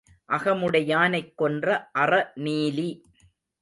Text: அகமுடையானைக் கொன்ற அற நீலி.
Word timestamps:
அகமுடையானைக் 0.29 1.33
கொன்ற 1.35 1.89
அற 1.91 2.31
நீலி. 2.35 2.89